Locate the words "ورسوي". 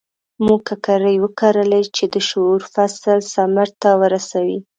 4.01-4.59